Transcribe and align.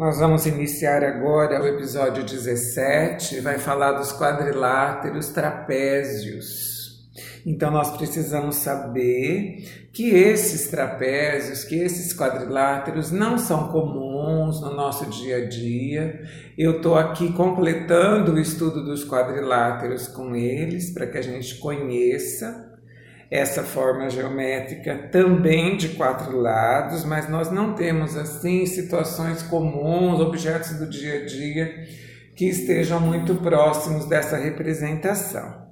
Nós 0.00 0.18
vamos 0.18 0.46
iniciar 0.46 1.04
agora 1.04 1.62
o 1.62 1.66
episódio 1.66 2.24
17, 2.24 3.38
vai 3.40 3.58
falar 3.58 3.92
dos 3.92 4.10
quadriláteros 4.10 5.28
trapézios. 5.28 7.06
Então 7.44 7.70
nós 7.70 7.94
precisamos 7.98 8.56
saber 8.56 9.90
que 9.92 10.08
esses 10.08 10.70
trapézios, 10.70 11.64
que 11.64 11.74
esses 11.74 12.16
quadriláteros 12.16 13.10
não 13.10 13.36
são 13.36 13.68
comuns 13.68 14.62
no 14.62 14.74
nosso 14.74 15.04
dia 15.10 15.36
a 15.36 15.46
dia. 15.46 16.22
Eu 16.56 16.78
estou 16.78 16.96
aqui 16.96 17.34
completando 17.34 18.32
o 18.32 18.40
estudo 18.40 18.82
dos 18.82 19.06
quadriláteros 19.06 20.08
com 20.08 20.34
eles 20.34 20.94
para 20.94 21.06
que 21.06 21.18
a 21.18 21.22
gente 21.22 21.56
conheça 21.56 22.69
essa 23.30 23.62
forma 23.62 24.10
geométrica 24.10 25.08
também 25.12 25.76
de 25.76 25.90
quatro 25.90 26.36
lados, 26.36 27.04
mas 27.04 27.28
nós 27.28 27.50
não 27.50 27.74
temos 27.74 28.16
assim 28.16 28.66
situações 28.66 29.42
comuns, 29.42 30.18
objetos 30.18 30.72
do 30.78 30.88
dia 30.88 31.22
a 31.22 31.26
dia 31.26 31.86
que 32.34 32.46
estejam 32.46 33.00
muito 33.00 33.36
próximos 33.36 34.06
dessa 34.06 34.36
representação. 34.36 35.68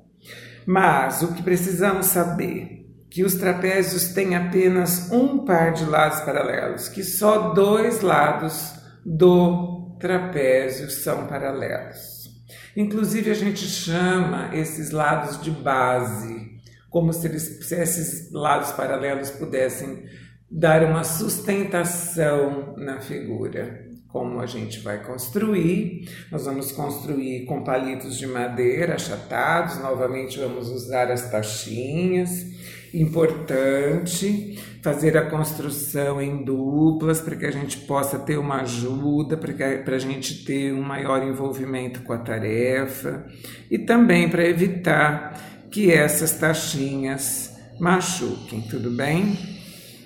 Mas 0.65 1.23
o 1.23 1.34
que 1.34 1.43
precisamos 1.43 2.07
saber 2.07 2.87
que 3.11 3.25
os 3.25 3.34
trapézios 3.34 4.12
têm 4.12 4.37
apenas 4.37 5.11
um 5.11 5.45
par 5.45 5.73
de 5.73 5.84
lados 5.84 6.20
paralelos, 6.20 6.89
que 6.89 7.03
só 7.03 7.55
dois 7.55 8.03
lados 8.03 8.75
do 9.05 9.97
trapézio 9.98 10.91
são 10.91 11.27
paralelos. 11.27 12.29
Inclusive 12.77 13.31
a 13.31 13.34
gente 13.34 13.67
chama 13.67 14.51
esses 14.53 14.91
lados 14.91 15.41
de 15.43 15.51
base, 15.51 16.58
como 16.91 17.12
se, 17.12 17.27
eles, 17.27 17.66
se 17.66 17.74
esses 17.74 18.33
lados 18.33 18.73
paralelos 18.73 19.30
pudessem 19.30 20.05
dar 20.50 20.83
uma 20.84 21.05
sustentação 21.05 22.75
na 22.77 23.00
figura. 23.00 23.86
Como 24.08 24.41
a 24.41 24.47
gente 24.47 24.80
vai 24.80 25.05
construir, 25.05 26.08
nós 26.33 26.47
vamos 26.47 26.72
construir 26.72 27.45
com 27.45 27.62
palitos 27.62 28.17
de 28.17 28.27
madeira 28.27 28.95
achatados, 28.95 29.78
novamente 29.78 30.39
vamos 30.39 30.70
usar 30.70 31.11
as 31.11 31.30
tachinhas. 31.30 32.47
Importante 32.95 34.58
fazer 34.83 35.19
a 35.19 35.28
construção 35.28 36.23
em 36.23 36.42
duplas 36.42 37.20
para 37.20 37.36
que 37.36 37.45
a 37.45 37.50
gente 37.50 37.77
possa 37.80 38.19
ter 38.19 38.39
uma 38.39 38.62
ajuda, 38.62 39.36
para 39.36 39.95
a 39.95 39.98
gente 39.98 40.42
ter 40.42 40.73
um 40.73 40.80
maior 40.80 41.23
envolvimento 41.23 42.00
com 42.00 42.14
a 42.14 42.19
tarefa 42.19 43.27
e 43.70 43.78
também 43.78 44.30
para 44.30 44.47
evitar 44.47 45.58
que 45.70 45.92
essas 45.92 46.33
tachinhas 46.33 47.56
machuquem, 47.78 48.61
tudo 48.62 48.91
bem? 48.91 49.38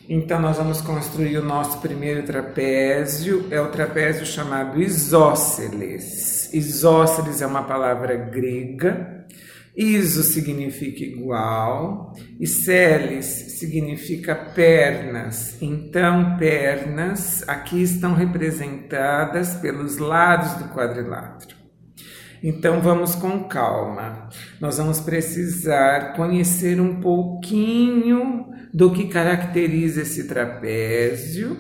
Então 0.08 0.40
nós 0.40 0.56
vamos 0.56 0.80
construir 0.80 1.38
o 1.38 1.44
nosso 1.44 1.78
primeiro 1.80 2.24
trapézio, 2.24 3.46
é 3.50 3.60
o 3.60 3.68
trapézio 3.68 4.26
chamado 4.26 4.82
isósceles. 4.82 6.52
Isósceles 6.52 7.40
é 7.40 7.46
uma 7.46 7.62
palavra 7.62 8.14
grega. 8.16 9.22
Iso 9.74 10.22
significa 10.22 11.02
igual 11.02 12.12
e 12.38 12.46
celes 12.46 13.24
significa 13.58 14.34
pernas. 14.34 15.56
Então, 15.62 16.36
pernas 16.36 17.42
aqui 17.48 17.82
estão 17.82 18.12
representadas 18.12 19.54
pelos 19.54 19.96
lados 19.96 20.52
do 20.54 20.68
quadrilátero. 20.74 21.61
Então 22.42 22.80
vamos 22.80 23.14
com 23.14 23.44
calma. 23.44 24.28
Nós 24.60 24.78
vamos 24.78 24.98
precisar 24.98 26.14
conhecer 26.16 26.80
um 26.80 27.00
pouquinho 27.00 28.50
do 28.74 28.92
que 28.92 29.06
caracteriza 29.06 30.02
esse 30.02 30.26
trapézio 30.26 31.56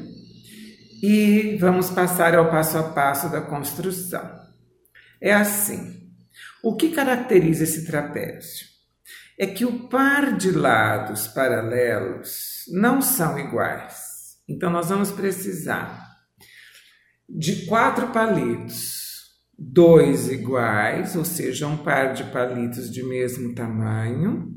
e 1.00 1.56
vamos 1.60 1.88
passar 1.88 2.34
ao 2.34 2.50
passo 2.50 2.78
a 2.78 2.82
passo 2.82 3.30
da 3.30 3.40
construção. 3.40 4.28
É 5.20 5.32
assim. 5.32 6.02
O 6.64 6.74
que 6.74 6.90
caracteriza 6.90 7.62
esse 7.62 7.86
trapézio? 7.86 8.66
É 9.38 9.46
que 9.46 9.64
o 9.64 9.88
par 9.88 10.36
de 10.36 10.50
lados 10.50 11.28
paralelos 11.28 12.64
não 12.72 13.00
são 13.00 13.38
iguais. 13.38 14.36
Então 14.48 14.68
nós 14.68 14.88
vamos 14.88 15.12
precisar 15.12 16.08
de 17.28 17.66
quatro 17.66 18.08
palitos 18.08 19.11
dois 19.70 20.30
iguais, 20.30 21.14
ou 21.14 21.24
seja, 21.24 21.66
um 21.66 21.76
par 21.76 22.12
de 22.12 22.24
palitos 22.24 22.90
de 22.90 23.02
mesmo 23.02 23.54
tamanho. 23.54 24.48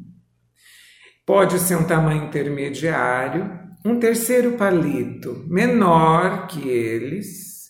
Pode 1.25 1.59
ser 1.59 1.75
um 1.75 1.83
tamanho 1.83 2.25
intermediário, 2.25 3.49
um 3.85 3.99
terceiro 3.99 4.53
palito 4.53 5.45
menor 5.47 6.47
que 6.47 6.67
eles 6.67 7.69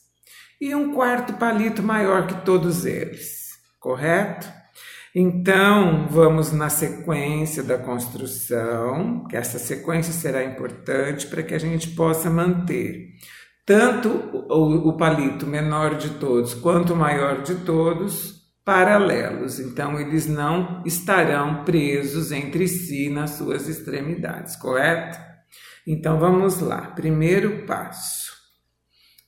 e 0.59 0.73
um 0.73 0.93
quarto 0.93 1.33
palito 1.33 1.83
maior 1.83 2.27
que 2.27 2.45
todos 2.45 2.85
eles, 2.85 3.49
correto? 3.79 4.47
Então, 5.17 6.07
vamos 6.09 6.51
na 6.51 6.69
sequência 6.69 7.63
da 7.63 7.77
construção, 7.77 9.25
que 9.29 9.37
essa 9.37 9.57
sequência 9.57 10.11
será 10.11 10.43
importante 10.43 11.27
para 11.27 11.41
que 11.41 11.53
a 11.53 11.57
gente 11.57 11.89
possa 11.91 12.29
manter 12.29 13.14
tanto 13.65 14.09
o, 14.49 14.89
o 14.89 14.97
palito 14.97 15.47
menor 15.47 15.97
de 15.97 16.11
todos 16.11 16.53
quanto 16.53 16.93
o 16.93 16.95
maior 16.95 17.41
de 17.41 17.55
todos 17.55 18.35
paralelos, 18.63 19.59
então 19.59 19.99
eles 19.99 20.27
não 20.27 20.81
estarão 20.85 21.63
presos 21.63 22.31
entre 22.31 22.67
si 22.67 23.09
nas 23.09 23.31
suas 23.31 23.67
extremidades, 23.67 24.55
correto? 24.55 25.19
Então 25.85 26.19
vamos 26.19 26.59
lá, 26.59 26.81
primeiro 26.81 27.65
passo. 27.65 28.33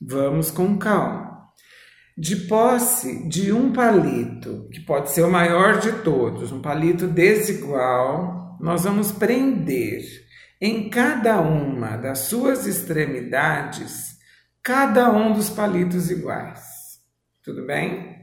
Vamos 0.00 0.50
com 0.50 0.76
calma. 0.76 1.38
De 2.16 2.34
posse 2.34 3.28
de 3.28 3.52
um 3.52 3.72
palito, 3.72 4.68
que 4.72 4.80
pode 4.80 5.10
ser 5.10 5.22
o 5.22 5.30
maior 5.30 5.78
de 5.78 5.92
todos, 6.02 6.50
um 6.50 6.60
palito 6.60 7.06
desigual, 7.06 8.58
nós 8.60 8.82
vamos 8.82 9.12
prender 9.12 10.02
em 10.60 10.90
cada 10.90 11.40
uma 11.40 11.96
das 11.96 12.20
suas 12.20 12.66
extremidades 12.66 14.17
cada 14.62 15.10
um 15.10 15.32
dos 15.32 15.50
palitos 15.50 16.10
iguais. 16.10 17.00
Tudo 17.42 17.64
bem? 17.64 18.18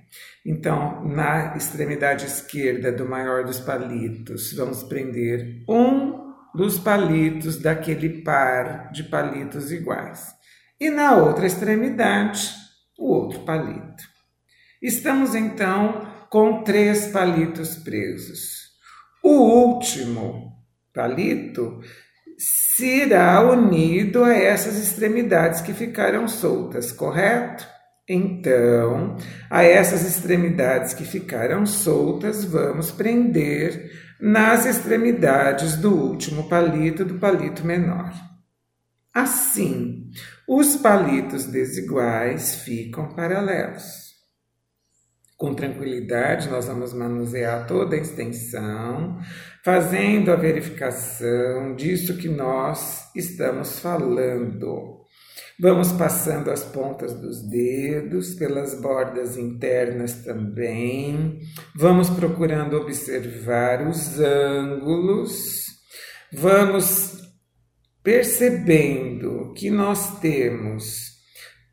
Então, 0.45 1.03
na 1.05 1.55
extremidade 1.57 2.25
esquerda 2.25 2.91
do 2.91 3.07
maior 3.07 3.43
dos 3.43 3.59
palitos, 3.59 4.53
vamos 4.53 4.83
prender 4.83 5.63
um 5.67 6.33
dos 6.53 6.77
palitos 6.79 7.57
daquele 7.57 8.21
par 8.21 8.91
de 8.91 9.03
palitos 9.03 9.71
iguais. 9.71 10.33
E 10.79 10.89
na 10.89 11.15
outra 11.15 11.45
extremidade, 11.45 12.51
o 12.97 13.11
outro 13.11 13.39
palito. 13.41 14.03
Estamos 14.81 15.33
então 15.33 16.07
com 16.29 16.63
três 16.63 17.07
palitos 17.07 17.75
presos. 17.77 18.65
O 19.23 19.31
último 19.31 20.53
palito 20.93 21.81
será 22.37 23.41
unido 23.41 24.23
a 24.23 24.33
essas 24.33 24.77
extremidades 24.77 25.61
que 25.61 25.73
ficaram 25.73 26.27
soltas, 26.27 26.91
correto? 26.91 27.67
Então, 28.07 29.17
a 29.49 29.63
essas 29.63 30.03
extremidades 30.03 30.93
que 30.93 31.03
ficaram 31.03 31.65
soltas, 31.65 32.45
vamos 32.45 32.91
prender 32.91 33.91
nas 34.19 34.65
extremidades 34.65 35.75
do 35.75 35.93
último 35.93 36.47
palito 36.47 37.03
do 37.03 37.15
palito 37.15 37.65
menor. 37.65 38.13
Assim, 39.13 40.11
os 40.47 40.75
palitos 40.75 41.45
desiguais 41.45 42.55
ficam 42.55 43.09
paralelos. 43.09 44.04
Com 45.37 45.53
tranquilidade, 45.53 46.49
nós 46.49 46.67
vamos 46.67 46.93
manusear 46.93 47.67
toda 47.67 47.95
a 47.95 47.99
extensão, 47.99 49.19
fazendo 49.65 50.31
a 50.31 50.35
verificação 50.37 51.75
disso 51.75 52.17
que 52.17 52.29
nós 52.29 53.11
estamos 53.13 53.79
falando. 53.79 55.03
Vamos 55.59 55.91
passando 55.91 56.51
as 56.51 56.63
pontas 56.63 57.13
dos 57.13 57.41
dedos, 57.49 58.35
pelas 58.35 58.79
bordas 58.79 59.37
internas 59.37 60.23
também. 60.23 61.39
Vamos 61.75 62.09
procurando 62.09 62.77
observar 62.77 63.85
os 63.87 64.19
ângulos. 64.19 65.65
Vamos 66.31 67.21
percebendo 68.01 69.53
que 69.53 69.69
nós 69.69 70.19
temos 70.19 71.15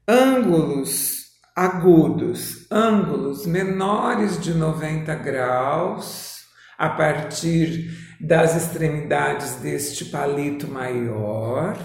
ângulos 0.08 1.22
agudos, 1.55 2.67
ângulos 2.71 3.47
menores 3.47 4.41
de 4.41 4.55
90 4.55 5.15
graus, 5.17 6.43
a 6.79 6.89
partir 6.89 7.91
das 8.21 8.57
extremidades 8.57 9.57
deste 9.57 10.07
palito 10.07 10.67
maior, 10.67 11.77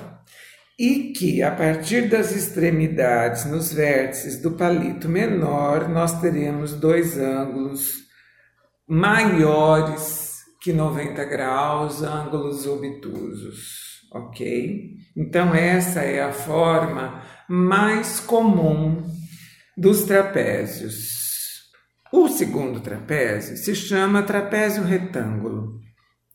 e 0.80 1.12
que 1.12 1.42
a 1.42 1.52
partir 1.52 2.08
das 2.08 2.36
extremidades, 2.36 3.46
nos 3.46 3.74
vértices 3.74 4.42
do 4.42 4.52
palito 4.52 5.10
menor, 5.10 5.90
nós 5.90 6.22
teremos 6.22 6.74
dois 6.74 7.18
ângulos 7.18 7.94
maiores 8.88 10.38
que 10.62 10.72
90 10.72 11.26
graus, 11.26 12.04
ângulos 12.04 12.66
obtusos, 12.68 14.02
ok? 14.14 14.98
Então, 15.16 15.54
essa 15.54 16.02
é 16.02 16.22
a 16.22 16.32
forma 16.32 17.24
mais 17.50 18.20
comum 18.20 19.04
dos 19.78 20.06
trapézios. 20.06 21.16
O 22.12 22.28
segundo 22.28 22.80
trapézio 22.80 23.56
se 23.58 23.76
chama 23.76 24.24
trapézio 24.24 24.84
retângulo. 24.84 25.80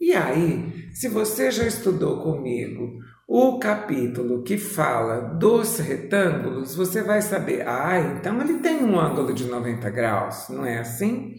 E 0.00 0.12
aí, 0.12 0.90
se 0.92 1.08
você 1.08 1.50
já 1.50 1.64
estudou 1.66 2.22
comigo 2.22 2.98
o 3.26 3.58
capítulo 3.58 4.42
que 4.42 4.58
fala 4.58 5.20
dos 5.38 5.78
retângulos, 5.78 6.76
você 6.76 7.02
vai 7.02 7.20
saber, 7.22 7.66
ah, 7.66 7.98
então 7.98 8.40
ele 8.40 8.58
tem 8.58 8.84
um 8.84 8.98
ângulo 8.98 9.32
de 9.32 9.44
90 9.44 9.90
graus, 9.90 10.48
não 10.48 10.64
é 10.64 10.78
assim? 10.78 11.34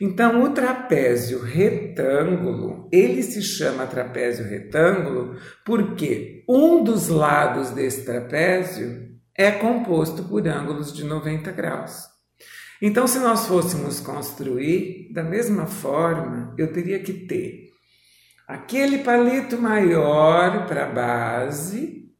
Então, 0.00 0.42
o 0.42 0.50
trapézio 0.50 1.42
retângulo, 1.42 2.88
ele 2.92 3.22
se 3.22 3.42
chama 3.42 3.86
trapézio 3.86 4.46
retângulo 4.46 5.36
porque 5.64 6.44
um 6.48 6.84
dos 6.84 7.08
lados 7.08 7.70
desse 7.70 8.04
trapézio 8.04 9.09
é 9.40 9.50
composto 9.52 10.22
por 10.24 10.46
ângulos 10.46 10.92
de 10.92 11.02
90 11.02 11.50
graus. 11.52 12.04
Então, 12.82 13.06
se 13.06 13.18
nós 13.18 13.46
fôssemos 13.46 13.98
construir 13.98 15.10
da 15.14 15.22
mesma 15.22 15.66
forma, 15.66 16.54
eu 16.58 16.70
teria 16.70 16.98
que 16.98 17.14
ter 17.26 17.70
aquele 18.46 18.98
palito 18.98 19.56
maior 19.56 20.66
para 20.66 20.84
a 20.84 20.92
base, 20.92 22.12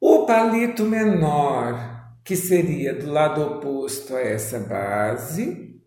o 0.00 0.24
palito 0.24 0.84
menor, 0.84 1.76
que 2.24 2.34
seria 2.34 2.94
do 2.94 3.12
lado 3.12 3.42
oposto 3.42 4.16
a 4.16 4.20
essa 4.22 4.58
base, 4.58 5.82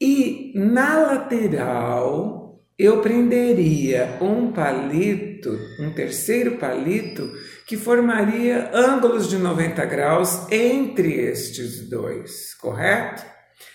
e 0.00 0.52
na 0.54 0.98
lateral 0.98 2.45
eu 2.78 3.00
prenderia 3.00 4.18
um 4.20 4.52
palito, 4.52 5.58
um 5.80 5.90
terceiro 5.92 6.58
palito, 6.58 7.26
que 7.66 7.76
formaria 7.76 8.70
ângulos 8.74 9.28
de 9.30 9.38
90 9.38 9.84
graus 9.86 10.46
entre 10.52 11.14
estes 11.14 11.88
dois, 11.88 12.54
correto? 12.54 13.24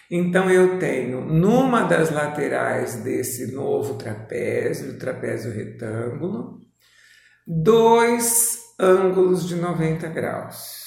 Então 0.10 0.52
eu 0.52 0.78
tenho 0.78 1.22
numa 1.22 1.84
das 1.84 2.12
laterais 2.12 2.96
desse 2.98 3.52
novo 3.52 3.96
trapézio, 3.96 5.00
trapézio 5.00 5.52
retângulo, 5.52 6.60
dois 7.48 8.60
ângulos 8.80 9.48
de 9.48 9.56
90 9.56 10.08
graus. 10.10 10.82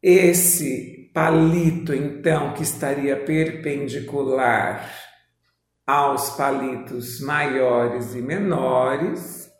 Esse 0.00 1.10
palito, 1.12 1.94
então, 1.94 2.54
que 2.54 2.62
estaria 2.62 3.16
perpendicular 3.16 5.11
aos 5.92 6.30
palitos 6.30 7.20
maiores 7.20 8.14
e 8.14 8.22
menores, 8.22 9.50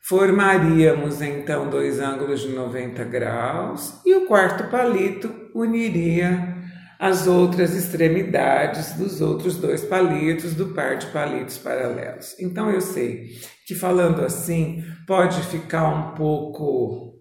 formaríamos 0.00 1.20
então 1.20 1.68
dois 1.68 1.98
ângulos 1.98 2.42
de 2.42 2.50
90 2.50 3.02
graus 3.02 4.00
e 4.06 4.14
o 4.14 4.26
quarto 4.26 4.70
palito 4.70 5.34
uniria 5.52 6.56
as 6.96 7.26
outras 7.26 7.74
extremidades 7.74 8.92
dos 8.92 9.20
outros 9.20 9.56
dois 9.56 9.82
palitos 9.82 10.54
do 10.54 10.66
par 10.66 10.96
de 10.96 11.08
palitos 11.08 11.58
paralelos. 11.58 12.38
Então 12.38 12.70
eu 12.70 12.80
sei 12.80 13.32
que 13.66 13.74
falando 13.74 14.24
assim 14.24 14.84
pode 15.08 15.42
ficar 15.46 15.88
um 15.88 16.14
pouco 16.14 17.14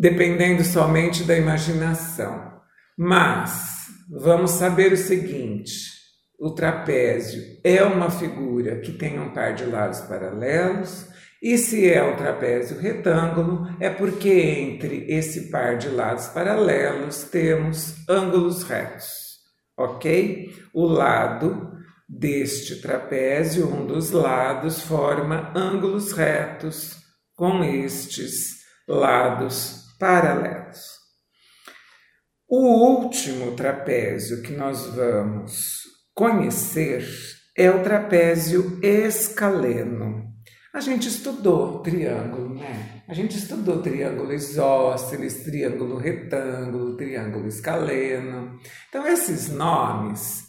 dependendo 0.00 0.64
somente 0.64 1.22
da 1.22 1.36
imaginação. 1.36 2.50
Mas 2.96 3.88
vamos 4.08 4.52
saber 4.52 4.90
o 4.94 4.96
seguinte: 4.96 5.95
o 6.38 6.50
trapézio 6.50 7.42
é 7.64 7.82
uma 7.82 8.10
figura 8.10 8.80
que 8.80 8.92
tem 8.92 9.18
um 9.18 9.32
par 9.32 9.54
de 9.54 9.64
lados 9.64 10.00
paralelos 10.00 11.08
e 11.42 11.56
se 11.58 11.90
é 11.90 12.02
um 12.02 12.16
trapézio 12.16 12.78
retângulo, 12.78 13.66
é 13.78 13.90
porque 13.90 14.30
entre 14.30 15.06
esse 15.08 15.50
par 15.50 15.76
de 15.76 15.88
lados 15.88 16.26
paralelos 16.28 17.24
temos 17.24 17.94
ângulos 18.08 18.62
retos, 18.62 19.06
ok? 19.76 20.52
O 20.74 20.86
lado 20.86 21.72
deste 22.08 22.80
trapézio, 22.80 23.68
um 23.68 23.86
dos 23.86 24.10
lados, 24.10 24.80
forma 24.80 25.52
ângulos 25.54 26.12
retos 26.12 26.96
com 27.34 27.62
estes 27.62 28.56
lados 28.88 29.84
paralelos. 29.98 30.96
O 32.48 32.58
último 32.58 33.56
trapézio 33.56 34.42
que 34.42 34.52
nós 34.52 34.86
vamos 34.86 35.85
conhecer 36.16 37.06
é 37.54 37.70
o 37.70 37.82
trapézio 37.82 38.80
escaleno. 38.82 40.24
A 40.72 40.80
gente 40.80 41.08
estudou 41.08 41.80
triângulo, 41.80 42.54
né? 42.54 43.02
A 43.06 43.12
gente 43.12 43.36
estudou 43.36 43.82
triângulo 43.82 44.32
isósceles, 44.32 45.44
triângulo 45.44 45.98
retângulo, 45.98 46.96
triângulo 46.96 47.46
escaleno. 47.46 48.58
Então, 48.88 49.06
esses 49.06 49.48
nomes, 49.48 50.46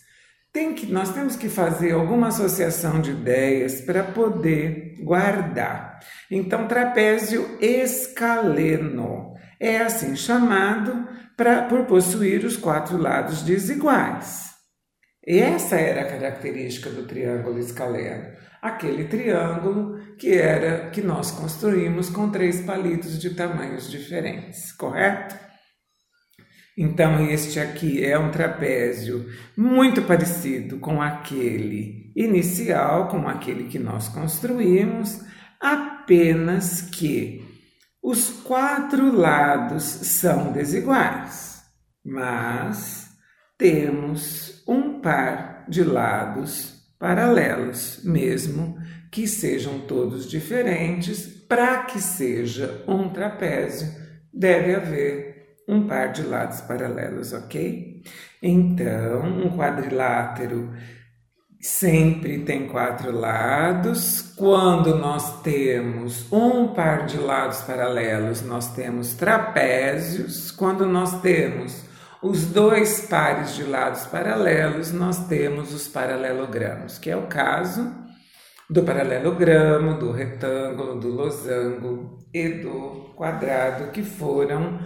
tem 0.53 0.73
que, 0.73 0.85
nós 0.85 1.13
temos 1.13 1.35
que 1.35 1.49
fazer 1.49 1.91
alguma 1.91 2.27
associação 2.27 3.01
de 3.01 3.11
ideias 3.11 3.81
para 3.81 4.03
poder 4.03 4.95
guardar. 5.01 5.99
Então, 6.31 6.67
trapézio 6.67 7.57
escaleno 7.61 9.33
é 9.59 9.77
assim 9.79 10.15
chamado 10.15 11.07
pra, 11.35 11.63
por 11.63 11.85
possuir 11.85 12.45
os 12.45 12.55
quatro 12.55 12.97
lados 12.97 13.41
desiguais. 13.41 14.56
E 15.27 15.39
essa 15.39 15.75
era 15.75 16.01
a 16.01 16.09
característica 16.09 16.89
do 16.89 17.05
triângulo 17.05 17.59
escaleno 17.59 18.37
aquele 18.61 19.05
triângulo 19.05 19.99
que 20.17 20.33
era 20.33 20.89
que 20.89 21.01
nós 21.01 21.31
construímos 21.31 22.09
com 22.09 22.29
três 22.29 22.61
palitos 22.61 23.19
de 23.19 23.31
tamanhos 23.31 23.89
diferentes, 23.89 24.71
correto? 24.71 25.35
Então 26.77 27.25
este 27.27 27.59
aqui 27.59 28.03
é 28.03 28.17
um 28.19 28.29
trapézio 28.29 29.25
muito 29.55 30.01
parecido 30.03 30.77
com 30.77 31.01
aquele 31.01 32.11
inicial, 32.15 33.07
com 33.07 33.27
aquele 33.27 33.65
que 33.65 33.79
nós 33.79 34.07
construímos, 34.09 35.21
apenas 35.59 36.81
que 36.81 37.43
os 38.01 38.29
quatro 38.29 39.11
lados 39.11 39.83
são 39.83 40.51
desiguais, 40.51 41.63
mas 42.05 43.07
temos 43.57 44.56
um 44.67 44.99
par 44.99 45.65
de 45.67 45.83
lados 45.83 46.77
paralelos, 46.99 48.01
mesmo 48.03 48.77
que 49.11 49.27
sejam 49.27 49.79
todos 49.81 50.29
diferentes, 50.29 51.27
para 51.47 51.83
que 51.83 51.99
seja 52.01 52.83
um 52.87 53.09
trapézio, 53.09 53.87
deve 54.33 54.75
haver 54.75 55.37
um 55.67 55.87
par 55.87 56.11
de 56.11 56.23
lados 56.23 56.61
paralelos, 56.61 57.33
ok? 57.33 58.01
Então, 58.41 59.23
um 59.23 59.57
quadrilátero 59.57 60.71
sempre 61.59 62.39
tem 62.39 62.67
quatro 62.67 63.11
lados. 63.11 64.21
Quando 64.35 64.95
nós 64.95 65.41
temos 65.41 66.31
um 66.31 66.67
par 66.67 67.05
de 67.05 67.17
lados 67.17 67.61
paralelos, 67.61 68.41
nós 68.41 68.73
temos 68.73 69.13
trapézios. 69.15 70.51
Quando 70.51 70.85
nós 70.85 71.19
temos 71.21 71.86
os 72.21 72.45
dois 72.45 73.01
pares 73.01 73.55
de 73.55 73.63
lados 73.63 74.05
paralelos, 74.05 74.91
nós 74.91 75.27
temos 75.27 75.73
os 75.73 75.87
paralelogramos, 75.87 76.97
que 76.97 77.09
é 77.09 77.15
o 77.15 77.27
caso 77.27 77.93
do 78.69 78.83
paralelogramo, 78.83 79.97
do 79.97 80.11
retângulo, 80.11 80.99
do 80.99 81.09
losango 81.09 82.17
e 82.33 82.49
do 82.49 83.13
quadrado 83.15 83.91
que 83.91 84.03
foram 84.03 84.79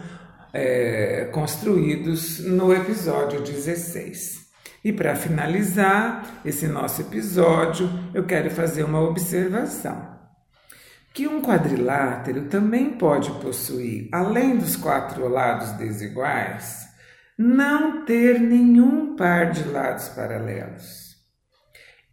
é, 0.53 1.29
construídos 1.31 2.39
no 2.39 2.73
episódio 2.73 3.41
16. 3.41 4.41
E 4.83 4.91
para 4.91 5.15
finalizar 5.15 6.41
esse 6.43 6.67
nosso 6.67 7.01
episódio, 7.01 7.89
eu 8.13 8.25
quero 8.25 8.49
fazer 8.49 8.83
uma 8.83 8.99
observação. 8.99 10.11
Que 11.13 11.27
um 11.27 11.41
quadrilátero 11.41 12.45
também 12.45 12.91
pode 12.91 13.31
possuir, 13.41 14.09
além 14.11 14.57
dos 14.57 14.75
quatro 14.75 15.27
lados 15.27 15.71
desiguais, 15.73 16.90
não 17.37 18.05
ter 18.05 18.39
nenhum 18.39 19.15
par 19.15 19.51
de 19.51 19.63
lados 19.63 20.09
paralelos. 20.09 21.15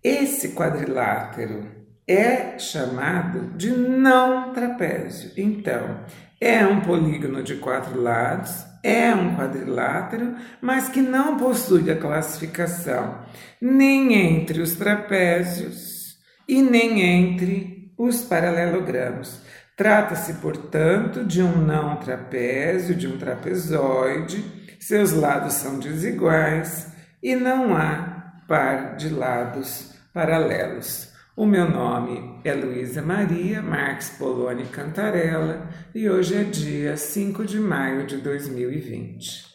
Esse 0.03 0.55
quadrilátero 0.55 1.67
é 2.07 2.59
chamado 2.59 3.57
de 3.57 3.71
não 3.71 4.53
trapézio. 4.53 5.33
Então, 5.37 6.01
é 6.41 6.65
um 6.65 6.81
polígono 6.81 7.43
de 7.43 7.57
quatro 7.57 8.01
lados, 8.01 8.65
é 8.83 9.13
um 9.15 9.37
quadrilátero, 9.37 10.37
mas 10.63 10.89
que 10.89 11.03
não 11.03 11.37
possui 11.37 11.91
a 11.91 11.97
classificação 11.97 13.19
nem 13.61 14.15
entre 14.15 14.63
os 14.63 14.77
trapézios 14.77 16.17
e 16.49 16.63
nem 16.63 17.03
entre 17.03 17.93
os 17.99 18.23
paralelogramos. 18.23 19.43
Trata-se, 19.77 20.35
portanto, 20.35 21.25
de 21.25 21.43
um 21.43 21.59
não 21.59 21.97
trapézio, 21.97 22.95
de 22.95 23.07
um 23.07 23.19
trapezoide 23.19 24.68
seus 24.89 25.13
lados 25.13 25.53
são 25.53 25.79
desiguais 25.79 26.87
e 27.23 27.37
não 27.37 27.77
há 27.77 28.41
par 28.49 28.97
de 28.97 29.11
lados 29.11 29.93
paralelos. 30.15 31.13
O 31.37 31.45
meu 31.45 31.69
nome 31.71 32.41
é 32.43 32.55
Luísa 32.55 33.03
Maria 33.03 33.61
Marques 33.61 34.09
Poloni 34.09 34.65
Cantarella 34.65 35.69
e 35.95 36.09
hoje 36.09 36.37
é 36.37 36.43
dia 36.43 36.97
5 36.97 37.45
de 37.45 37.61
maio 37.61 38.07
de 38.07 38.17
2020. 38.17 39.47